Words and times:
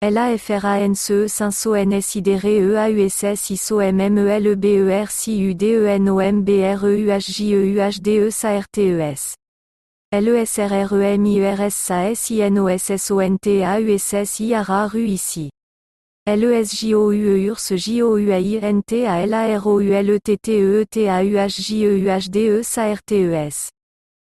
L 0.00 0.18
A 0.18 0.32
F 0.36 0.50
R 0.52 0.66
A 0.66 0.80
N 0.82 0.94
C 0.94 1.12
E 1.14 1.24
S 1.28 1.36
I 1.40 1.46
N 1.46 1.48
S 1.48 1.66
O 1.66 1.72
N 1.74 1.92
e 1.92 1.96
S 1.96 2.16
I 2.16 2.20
D 2.22 2.28
e 2.28 2.34
R 2.36 2.46
E 2.50 2.76
A 2.76 2.88
U 2.90 3.00
S 3.06 3.24
S 3.24 3.50
I 3.50 3.54
S 3.56 3.72
O 3.72 3.78
M 3.80 4.00
M 4.00 4.18
E 4.18 4.28
L 4.30 4.46
E 4.48 4.54
B 4.56 4.66
E 4.76 4.90
R 4.92 5.06
C 5.08 5.34
U 5.36 5.54
D 5.54 5.66
E 5.66 5.88
N 5.88 6.08
O 6.10 6.18
M 6.18 6.42
B 6.44 6.62
R 6.62 6.88
E 6.90 7.00
U 7.06 7.10
H 7.12 7.26
J 7.32 7.44
E 7.44 7.68
U 7.72 7.80
H 7.80 8.00
D 8.00 8.16
E 8.18 8.26
S 8.28 8.44
A 8.44 8.56
R 8.58 8.64
T 8.72 8.82
E 8.82 9.00
S 9.00 9.34
L 10.12 10.28
E 10.28 10.36
S 10.38 10.58
R 10.58 10.72
R 10.72 11.00
E 11.02 11.14
M 11.14 11.26
I 11.26 11.40
R 11.46 11.62
S 11.66 11.90
A 11.90 12.10
S 12.10 12.30
I 12.32 12.40
N 12.42 12.58
O 12.58 12.66
S 12.66 12.90
S 12.90 13.10
O 13.10 13.18
N 13.20 13.38
T 13.40 13.62
A 13.62 13.78
U 13.78 13.94
S 13.94 14.12
S 14.14 14.40
I 14.40 14.44
A 14.52 14.62
R 14.64 14.90
A 14.94 14.98
U 14.98 15.12
I 15.12 15.16
C 15.16 15.46
I 16.26 16.30
L 16.32 16.44
E 16.50 16.56
S 16.56 16.72
J 16.80 16.92
O 16.94 17.08
U 17.10 17.36
E 17.36 17.44
U 17.44 17.50
R 17.50 17.54
S 17.56 17.72
J 17.78 18.02
O 18.02 18.18
e 18.18 18.24
U 18.26 18.32
A 18.32 18.36
I 18.38 18.58
N 18.62 18.82
T 18.86 19.04
A 19.04 19.22
L 19.22 19.34
A 19.34 19.54
R 19.54 19.62
O 19.64 19.78
U 19.78 19.92
L 19.94 20.10
E 20.10 20.18
T 20.22 20.36
T 20.36 20.52
E 20.58 20.84
T 20.90 21.06
A 21.06 21.22
U 21.22 21.38
H 21.38 21.56
J 21.56 21.74
E 21.76 21.80
U 22.02 22.10
H 22.10 22.26
D 22.30 22.46
E 22.48 22.58
S 22.60 22.76
A 22.78 22.90
R 22.90 22.98
T 23.06 23.16
E 23.24 23.32
S 23.34 23.73